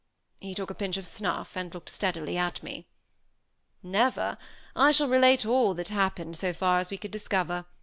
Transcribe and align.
He 0.39 0.55
took 0.55 0.71
a 0.71 0.73
pinch 0.73 0.97
of 0.97 1.05
snuff, 1.05 1.55
and 1.55 1.71
looked 1.71 1.89
steadily 1.91 2.35
at 2.35 2.63
me. 2.63 2.87
"Never! 3.83 4.39
I 4.75 4.91
shall 4.91 5.07
relate 5.07 5.45
all 5.45 5.75
that 5.75 5.89
happened, 5.89 6.35
so 6.37 6.53
far 6.53 6.79
as 6.79 6.89
we 6.89 6.97
could 6.97 7.11
discover. 7.11 7.65